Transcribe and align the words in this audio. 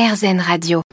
RZN 0.00 0.40
Radio. 0.40 0.89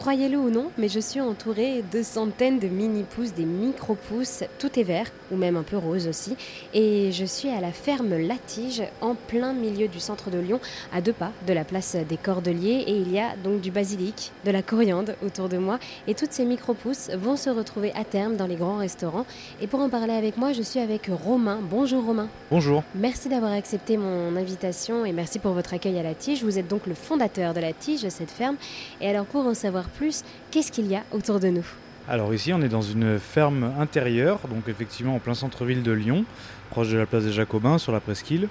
Croyez-le 0.00 0.38
ou 0.38 0.48
non, 0.48 0.70
mais 0.78 0.88
je 0.88 0.98
suis 0.98 1.20
entourée 1.20 1.84
de 1.92 2.02
centaines 2.02 2.58
de 2.58 2.68
mini-pousses, 2.68 3.34
des 3.34 3.44
micro-pousses, 3.44 4.44
tout 4.58 4.80
est 4.80 4.82
vert, 4.82 5.12
ou 5.30 5.36
même 5.36 5.58
un 5.58 5.62
peu 5.62 5.76
rose 5.76 6.08
aussi. 6.08 6.38
Et 6.72 7.12
je 7.12 7.26
suis 7.26 7.50
à 7.50 7.60
la 7.60 7.70
ferme 7.70 8.16
Latige, 8.16 8.82
en 9.02 9.14
plein 9.14 9.52
milieu 9.52 9.88
du 9.88 10.00
centre 10.00 10.30
de 10.30 10.38
Lyon, 10.38 10.58
à 10.90 11.02
deux 11.02 11.12
pas 11.12 11.32
de 11.46 11.52
la 11.52 11.64
place 11.64 11.96
des 12.08 12.16
Cordeliers. 12.16 12.82
Et 12.86 12.96
il 12.96 13.12
y 13.12 13.18
a 13.18 13.36
donc 13.44 13.60
du 13.60 13.70
basilic, 13.70 14.32
de 14.46 14.50
la 14.50 14.62
coriandre 14.62 15.12
autour 15.22 15.50
de 15.50 15.58
moi. 15.58 15.78
Et 16.06 16.14
toutes 16.14 16.32
ces 16.32 16.46
micro-pousses 16.46 17.10
vont 17.10 17.36
se 17.36 17.50
retrouver 17.50 17.92
à 17.94 18.04
terme 18.04 18.36
dans 18.36 18.46
les 18.46 18.56
grands 18.56 18.78
restaurants. 18.78 19.26
Et 19.60 19.66
pour 19.66 19.80
en 19.80 19.90
parler 19.90 20.14
avec 20.14 20.38
moi, 20.38 20.54
je 20.54 20.62
suis 20.62 20.80
avec 20.80 21.10
Romain. 21.12 21.58
Bonjour 21.62 22.06
Romain. 22.06 22.30
Bonjour. 22.50 22.84
Merci 22.94 23.28
d'avoir 23.28 23.52
accepté 23.52 23.98
mon 23.98 24.34
invitation 24.34 25.04
et 25.04 25.12
merci 25.12 25.38
pour 25.38 25.52
votre 25.52 25.74
accueil 25.74 25.98
à 25.98 26.02
la 26.02 26.14
Tige. 26.14 26.42
Vous 26.42 26.58
êtes 26.58 26.68
donc 26.68 26.86
le 26.86 26.94
fondateur 26.94 27.52
de 27.52 27.60
la 27.60 27.74
Tige, 27.74 28.08
cette 28.08 28.30
ferme. 28.30 28.56
Et 29.02 29.06
alors 29.06 29.26
pour 29.26 29.44
en 29.44 29.52
savoir 29.52 29.89
plus, 29.90 30.24
qu'est-ce 30.50 30.72
qu'il 30.72 30.86
y 30.86 30.96
a 30.96 31.02
autour 31.12 31.40
de 31.40 31.48
nous? 31.48 31.66
Alors 32.08 32.34
ici 32.34 32.52
on 32.52 32.62
est 32.62 32.68
dans 32.68 32.82
une 32.82 33.18
ferme 33.18 33.72
intérieure, 33.78 34.40
donc 34.48 34.68
effectivement 34.68 35.14
en 35.14 35.18
plein 35.18 35.34
centre-ville 35.34 35.82
de 35.82 35.92
Lyon, 35.92 36.24
proche 36.70 36.88
de 36.88 36.98
la 36.98 37.06
place 37.06 37.24
des 37.24 37.32
Jacobins, 37.32 37.78
sur 37.78 37.92
la 37.92 38.00
presqu'île. 38.00 38.48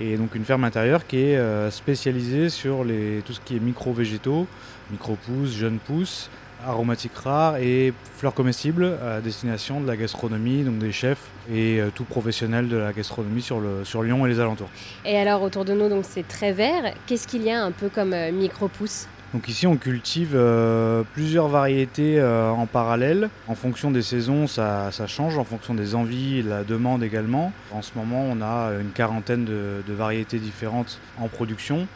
Et 0.00 0.16
donc 0.16 0.34
une 0.34 0.44
ferme 0.44 0.64
intérieure 0.64 1.06
qui 1.06 1.18
est 1.18 1.36
euh, 1.36 1.70
spécialisée 1.70 2.48
sur 2.48 2.84
les, 2.84 3.22
tout 3.24 3.32
ce 3.32 3.40
qui 3.40 3.56
est 3.56 3.60
micro-végétaux, 3.60 4.46
micro-pousses, 4.90 5.52
jeunes 5.52 5.78
pousses, 5.78 6.30
aromatiques 6.66 7.16
rares 7.16 7.56
et 7.56 7.92
fleurs 8.16 8.34
comestibles 8.34 8.98
à 9.04 9.20
destination 9.20 9.80
de 9.80 9.86
la 9.86 9.96
gastronomie, 9.96 10.62
donc 10.62 10.78
des 10.78 10.92
chefs 10.92 11.28
et 11.52 11.80
euh, 11.80 11.90
tout 11.94 12.04
professionnel 12.04 12.68
de 12.68 12.76
la 12.76 12.92
gastronomie 12.92 13.42
sur, 13.42 13.60
le, 13.60 13.84
sur 13.84 14.02
Lyon 14.02 14.26
et 14.26 14.28
les 14.28 14.40
alentours. 14.40 14.68
Et 15.04 15.16
alors 15.16 15.42
autour 15.42 15.64
de 15.64 15.74
nous, 15.74 15.88
donc 15.88 16.04
c'est 16.08 16.26
très 16.26 16.52
vert. 16.52 16.94
Qu'est-ce 17.06 17.26
qu'il 17.26 17.42
y 17.42 17.50
a 17.50 17.62
un 17.62 17.72
peu 17.72 17.88
comme 17.88 18.12
euh, 18.12 18.32
micro-pousses? 18.32 19.06
Donc 19.32 19.48
ici 19.48 19.66
on 19.66 19.76
cultive 19.76 20.32
euh, 20.34 21.02
plusieurs 21.12 21.48
variétés 21.48 22.18
euh, 22.18 22.50
en 22.50 22.66
parallèle. 22.66 23.30
En 23.46 23.54
fonction 23.54 23.90
des 23.90 24.02
saisons 24.02 24.46
ça, 24.46 24.90
change, 25.06 25.38
en 25.38 25.44
fonction 25.44 25.74
des 25.74 25.94
envies 25.94 26.42
la 26.42 26.64
demande 26.64 27.02
également. 27.02 27.52
En 27.72 27.82
ce 27.82 27.92
moment 27.94 28.22
on 28.22 28.40
a 28.42 28.72
une 28.80 28.90
quarantaine 28.90 29.44
de, 29.44 29.82
de 29.86 29.92
variétés 29.92 30.38
différentes 30.38 30.98
en 31.20 31.28
production, 31.28 31.86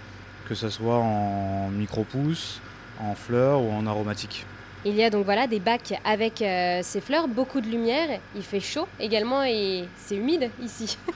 que 0.48 0.54
ce 0.54 0.68
soit 0.68 0.98
en 0.98 1.68
micro-pousses, 1.70 2.60
en 3.00 3.14
fleurs 3.14 3.62
ou 3.62 3.72
en 3.72 3.86
aromatiques. 3.86 4.46
Il 4.86 4.94
y 4.94 5.02
a 5.02 5.08
donc 5.08 5.24
voilà 5.24 5.46
des 5.46 5.60
bacs 5.60 5.98
avec 6.04 6.42
euh, 6.42 6.80
ces 6.82 7.00
fleurs, 7.00 7.26
beaucoup 7.26 7.62
de 7.62 7.66
lumière, 7.66 8.20
il 8.36 8.42
fait 8.42 8.60
chaud 8.60 8.86
également 9.00 9.42
et 9.42 9.84
c'est 9.96 10.16
humide 10.16 10.50
ici. 10.62 10.98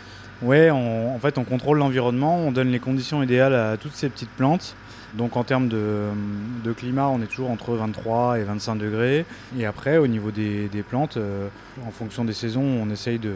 Oui, 0.42 0.70
en 0.70 1.18
fait 1.20 1.36
on 1.36 1.44
contrôle 1.44 1.78
l'environnement, 1.78 2.36
on 2.38 2.52
donne 2.52 2.70
les 2.70 2.78
conditions 2.78 3.22
idéales 3.22 3.54
à 3.54 3.76
toutes 3.76 3.94
ces 3.94 4.08
petites 4.08 4.30
plantes. 4.30 4.76
Donc 5.14 5.36
en 5.36 5.44
termes 5.44 5.68
de, 5.68 6.72
climat, 6.76 7.08
on 7.08 7.20
est 7.22 7.26
toujours 7.26 7.50
entre 7.50 7.74
23 7.74 8.38
et 8.38 8.44
25 8.44 8.76
degrés. 8.76 9.24
Et 9.58 9.64
après, 9.64 9.96
au 9.96 10.06
niveau 10.06 10.30
des, 10.30 10.68
plantes, 10.88 11.16
euh, 11.16 11.48
en 11.86 11.90
fonction 11.90 12.24
des 12.24 12.34
saisons, 12.34 12.62
on 12.62 12.90
essaye 12.90 13.18
de, 13.18 13.32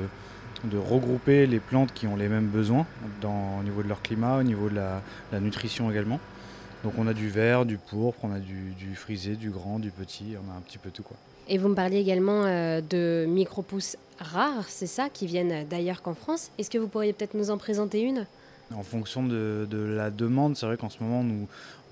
regrouper 0.77 1.47
les 1.49 1.59
plantes 1.59 1.93
qui 1.93 2.07
ont 2.07 2.15
les 2.15 2.29
mêmes 2.29 2.47
besoins 2.47 2.87
au 3.25 3.65
niveau 3.65 3.83
de 3.83 3.89
leur 3.89 4.01
climat, 4.01 4.37
au 4.37 4.45
niveau 4.45 4.69
de 4.69 4.77
la 4.77 5.41
nutrition 5.41 5.91
également. 5.91 6.21
Donc 6.85 6.95
on 6.99 7.07
a 7.07 7.15
du 7.15 7.29
vert, 7.29 7.65
du 7.65 7.79
pourpre, 7.79 8.21
on 8.25 8.33
a 8.33 8.39
du, 8.39 8.73
du, 8.73 8.95
frisé, 8.95 9.37
du 9.37 9.51
grand, 9.51 9.79
du 9.79 9.91
petit, 9.91 10.35
on 10.37 10.53
a 10.53 10.57
un 10.57 10.61
petit 10.61 10.79
peu 10.79 10.91
tout 10.91 11.03
quoi. 11.03 11.17
Et 11.49 11.59
vous 11.59 11.69
me 11.69 11.75
parliez 11.75 11.99
également 11.99 12.45
euh, 12.45 12.81
de 12.81 13.27
micro-pousses 13.29 13.97
rares, 14.19 14.69
c'est 14.69 14.87
ça, 14.87 15.09
qui 15.09 15.27
viennent 15.27 15.67
d'ailleurs 15.69 16.03
qu'en 16.03 16.15
France. 16.15 16.51
Est-ce 16.59 16.71
que 16.71 16.79
vous 16.79 16.89
pourriez 16.89 17.13
peut-être 17.13 17.35
nous 17.35 17.51
en 17.51 17.59
présenter 17.59 18.01
une? 18.01 18.27
En 18.75 18.83
fonction 18.83 19.23
de, 19.23 19.67
de 19.69 19.79
la 19.79 20.11
demande, 20.11 20.57
c'est 20.57 20.67
vrai 20.67 20.77
qu'en 20.77 20.89
ce 20.89 21.03
moment, 21.03 21.23
nous, 21.25 21.47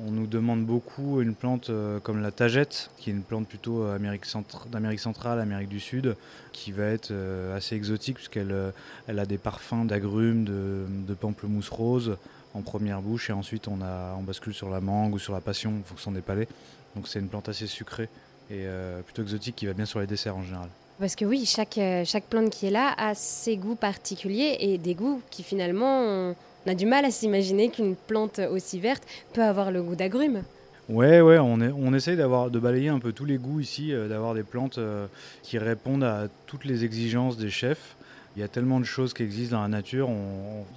on 0.07 0.11
nous 0.11 0.27
demande 0.27 0.65
beaucoup 0.65 1.21
une 1.21 1.35
plante 1.35 1.71
euh, 1.71 2.01
comme 2.01 2.23
la 2.23 2.31
tagette, 2.31 2.91
qui 2.97 3.11
est 3.11 3.13
une 3.13 3.23
plante 3.23 3.47
plutôt 3.47 3.87
d'Amérique 3.87 5.01
centrale, 5.01 5.41
Amérique 5.41 5.69
du 5.69 5.81
Sud, 5.81 6.17
qui 6.53 6.73
va 6.73 6.85
être 6.85 7.11
euh, 7.11 7.57
assez 7.57 7.77
exotique 7.77 8.17
puisqu'elle 8.17 8.53
euh, 8.53 8.71
elle 9.09 9.19
a 9.19 9.27
des 9.27 9.39
parfums 9.39 9.85
d'agrumes, 9.85 10.45
de, 10.45 10.85
de, 11.07 11.15
pamplemousse 11.15 11.69
rose 11.69 12.17
en 12.55 12.63
première 12.63 13.01
bouche, 13.01 13.31
et 13.31 13.33
ensuite 13.33 13.69
on, 13.69 13.81
a, 13.83 14.17
on 14.19 14.23
bascule 14.23 14.55
sur 14.55 14.71
la 14.71 14.81
mangue 14.81 15.15
ou 15.15 15.19
sur 15.19 15.33
la 15.33 15.41
passion 15.41 15.73
en 15.81 15.85
fonction 15.85 16.13
des 16.13 16.21
palais. 16.21 16.49
Donc 16.97 17.09
c'est 17.09 17.19
une 17.19 17.29
plante 17.29 17.49
assez 17.49 17.67
sucrée 17.67 18.09
et 18.51 18.67
euh, 18.67 19.01
plutôt 19.03 19.23
exotique 19.23 19.57
qui 19.57 19.67
va 19.67 19.73
bien 19.73 19.87
sur 19.87 20.01
les 20.01 20.07
desserts 20.07 20.37
en 20.37 20.43
général. 20.43 20.69
Parce 20.99 21.17
que 21.17 21.25
oui, 21.25 21.47
chaque, 21.47 21.81
chaque 22.05 22.25
plante 22.25 22.51
qui 22.51 22.67
est 22.67 22.71
là 22.71 22.95
a 22.99 23.15
ses 23.15 23.57
goûts 23.57 23.77
particuliers 23.77 24.57
et 24.61 24.79
des 24.79 24.95
goûts 24.95 25.23
qui 25.31 25.43
finalement... 25.43 26.03
On 26.03 26.37
on 26.67 26.71
a 26.71 26.75
du 26.75 26.87
mal 26.87 27.05
à 27.05 27.11
s'imaginer 27.11 27.71
qu'une 27.71 27.97
plante 27.97 28.39
aussi 28.39 28.81
verte 28.81 29.03
peut 29.33 29.43
avoir 29.43 29.71
le 29.71 29.83
goût 29.83 29.97
d'agrumes. 29.97 30.43
Ouais, 30.89 31.21
ouais, 31.21 31.39
on, 31.39 31.61
est, 31.61 31.71
on 31.71 31.95
essaye 31.95 32.17
d'avoir, 32.17 32.51
de 32.51 32.59
balayer 32.59 32.89
un 32.89 32.99
peu 32.99 33.13
tous 33.13 33.25
les 33.25 33.39
goûts 33.39 33.61
ici, 33.61 33.93
euh, 33.93 34.09
d'avoir 34.09 34.35
des 34.35 34.43
plantes 34.43 34.77
euh, 34.79 35.07
qui 35.43 35.57
répondent 35.57 36.05
à 36.05 36.29
toutes 36.47 36.65
les 36.65 36.85
exigences 36.85 37.39
des 37.39 37.49
chefs. 37.49 37.97
Il 38.37 38.41
y 38.41 38.43
a 38.45 38.49
tellement 38.49 38.79
de 38.79 38.85
choses 38.85 39.13
qui 39.13 39.23
existent 39.23 39.57
dans 39.57 39.63
la 39.63 39.69
nature. 39.69 40.09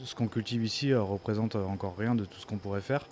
Ce 0.04 0.16
qu'on 0.16 0.28
cultive 0.28 0.64
ici 0.64 0.92
euh, 0.92 1.02
représente 1.02 1.56
encore 1.56 1.96
rien 1.98 2.16
de 2.16 2.26
tout 2.26 2.40
ce 2.40 2.46
qu'on 2.46 2.58
pourrait 2.58 2.82
faire. 2.82 3.06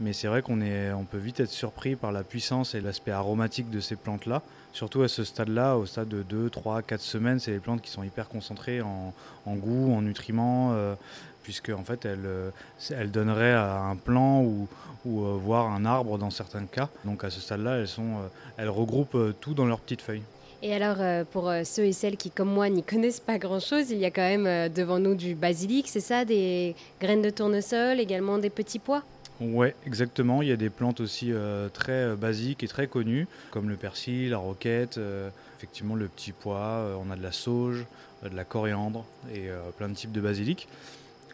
Mais 0.00 0.12
c'est 0.12 0.28
vrai 0.28 0.42
qu'on 0.42 0.60
on 0.60 1.04
peut 1.04 1.18
vite 1.18 1.40
être 1.40 1.50
surpris 1.50 1.94
par 1.94 2.10
la 2.10 2.24
puissance 2.24 2.74
et 2.74 2.80
l'aspect 2.80 3.10
aromatique 3.10 3.70
de 3.70 3.80
ces 3.80 3.96
plantes-là. 3.96 4.42
Surtout 4.72 5.02
à 5.02 5.08
ce 5.08 5.24
stade-là, 5.24 5.76
au 5.76 5.84
stade 5.84 6.08
de 6.08 6.22
2, 6.22 6.48
3, 6.48 6.82
4 6.82 7.00
semaines, 7.00 7.38
c'est 7.38 7.52
des 7.52 7.58
plantes 7.58 7.82
qui 7.82 7.90
sont 7.90 8.02
hyper 8.02 8.28
concentrées 8.28 8.80
en, 8.80 9.12
goût, 9.46 9.94
en 9.94 10.02
nutriments. 10.02 10.72
Euh, 10.72 10.94
puisque 11.42 11.70
en 11.70 11.82
fait 11.82 12.04
elle, 12.04 12.52
elle 12.90 13.10
donnerait 13.10 13.52
un 13.54 13.96
plan 13.96 14.42
ou, 14.42 14.68
ou 15.04 15.24
euh, 15.24 15.36
voir 15.36 15.70
un 15.70 15.84
arbre 15.84 16.18
dans 16.18 16.30
certains 16.30 16.64
cas. 16.66 16.88
Donc 17.04 17.24
à 17.24 17.30
ce 17.30 17.40
stade-là, 17.40 17.78
elles, 17.78 17.88
euh, 17.98 18.70
regroupent 18.70 19.14
euh, 19.14 19.34
tout 19.40 19.54
dans 19.54 19.66
leurs 19.66 19.80
petites 19.80 20.02
feuilles. 20.02 20.22
Et 20.62 20.72
alors, 20.74 21.26
pour 21.26 21.52
ceux 21.64 21.84
et 21.84 21.92
celles 21.92 22.16
qui, 22.16 22.30
comme 22.30 22.48
moi, 22.48 22.68
n'y 22.68 22.84
connaissent 22.84 23.20
pas 23.20 23.38
grand-chose, 23.38 23.90
il 23.90 23.98
y 23.98 24.04
a 24.04 24.10
quand 24.10 24.22
même 24.22 24.72
devant 24.72 25.00
nous 25.00 25.14
du 25.16 25.34
basilic, 25.34 25.88
c'est 25.88 26.00
ça 26.00 26.24
Des 26.24 26.76
graines 27.00 27.22
de 27.22 27.30
tournesol, 27.30 27.98
également 27.98 28.38
des 28.38 28.50
petits 28.50 28.78
pois? 28.78 29.02
Ouais, 29.42 29.74
exactement. 29.86 30.40
Il 30.42 30.48
y 30.48 30.52
a 30.52 30.56
des 30.56 30.70
plantes 30.70 31.00
aussi 31.00 31.32
euh, 31.32 31.68
très 31.68 32.14
basiques 32.14 32.62
et 32.62 32.68
très 32.68 32.86
connues, 32.86 33.26
comme 33.50 33.68
le 33.68 33.76
persil, 33.76 34.30
la 34.30 34.38
roquette, 34.38 34.98
euh, 34.98 35.30
effectivement 35.56 35.96
le 35.96 36.06
petit 36.06 36.32
pois, 36.32 36.58
euh, 36.58 36.96
on 37.04 37.10
a 37.10 37.16
de 37.16 37.22
la 37.22 37.32
sauge, 37.32 37.84
de 38.22 38.36
la 38.36 38.44
coriandre 38.44 39.04
et 39.34 39.48
plein 39.76 39.88
de 39.88 39.94
types 39.94 40.12
de 40.12 40.20
basilic. 40.20 40.68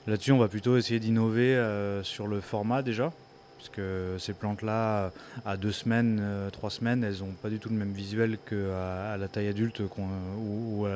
Là-dessus, 0.06 0.32
on 0.32 0.38
va 0.38 0.48
plutôt 0.48 0.78
essayer 0.78 0.98
d'innover 0.98 1.62
sur 2.02 2.26
le 2.26 2.40
format 2.40 2.80
déjà, 2.80 3.12
puisque 3.58 3.82
ces 4.18 4.32
plantes-là, 4.32 5.12
à 5.44 5.56
deux 5.56 5.72
semaines, 5.72 6.18
euh, 6.22 6.50
trois 6.50 6.70
semaines, 6.70 7.04
elles 7.04 7.18
n'ont 7.18 7.34
pas 7.42 7.50
du 7.50 7.58
tout 7.58 7.68
le 7.68 7.74
même 7.74 7.92
visuel 7.92 8.38
qu'à 8.48 9.16
la 9.16 9.28
taille 9.28 9.48
adulte 9.48 9.80
ou, 9.80 10.86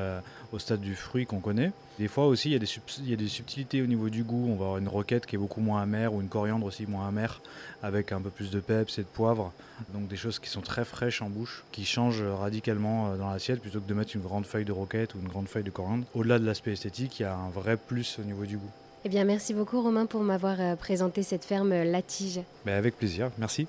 au 0.53 0.59
stade 0.59 0.81
du 0.81 0.95
fruit 0.95 1.27
qu'on 1.27 1.41
connaît. 1.41 1.73
Des 1.99 2.09
fois 2.09 2.27
aussi, 2.27 2.49
il 2.49 2.53
y, 2.53 2.57
a 2.57 2.59
des 2.59 2.69
il 2.99 3.11
y, 3.11 3.13
a 3.13 3.17
des 3.17 3.29
subtilités 3.29 3.83
au 3.83 3.87
niveau 3.87 4.09
du 4.09 4.25
goût. 4.25 4.49
On 4.49 4.57
va 4.57 4.65
avoir 4.65 4.79
une 4.79 4.89
roquette 4.89 5.27
qui 5.27 5.37
est 5.37 5.39
beaucoup 5.39 5.61
moins 5.61 5.83
amère 5.83 6.15
ou 6.15 6.21
une 6.21 6.29
coriandre 6.29 6.65
aussi 6.65 6.87
moins 6.87 7.07
amère, 7.07 7.43
avec 7.83 8.13
un 8.13 8.21
peu 8.21 8.31
plus 8.31 8.51
de 8.51 8.61
peps 8.61 8.99
et 8.99 9.03
de 9.03 9.07
poivre. 9.07 9.53
Donc 9.93 10.09
des 10.09 10.17
choses 10.17 10.39
qui 10.39 10.49
sont 10.49 10.63
très 10.63 10.85
fraîches 10.85 11.23
en 11.23 11.29
bouche, 11.29 11.65
qui 11.73 11.85
changent 11.85 12.23
radicalement 12.23 13.13
euh, 13.13 13.17
dans 13.17 13.31
l'assiette, 13.31 13.61
plutôt 13.61 13.81
que 13.81 13.89
de 13.89 13.95
mettre 13.95 14.17
une 14.17 14.23
grande 14.23 14.47
feuille 14.47 14.65
de 14.65 14.73
roquette 14.73 15.15
ou 15.15 15.19
une 15.21 15.29
grande 15.29 15.49
feuille 15.49 15.65
de 15.65 15.71
coriandre. 15.71 16.05
Au-delà 16.15 16.39
de 16.39 16.47
l'aspect 16.47 16.73
esthétique, 16.73 17.21
il 17.21 17.23
y 17.23 17.27
a 17.27 17.35
un 17.35 17.51
vrai 17.51 17.77
plus 17.77 18.19
au 18.19 18.25
niveau 18.25 18.47
du 18.47 18.57
goût. 18.57 18.71
Eh 19.05 19.09
bien, 19.09 19.25
merci 19.25 19.53
beaucoup 19.53 19.83
Romain 19.83 20.07
pour 20.07 20.23
m'avoir 20.23 20.77
présenté 20.77 21.23
cette 21.23 21.45
ferme 21.45 21.75
Latige. 21.83 22.41
Ben 22.65 22.75
avec 22.75 22.97
plaisir, 22.97 23.31
merci. 23.39 23.67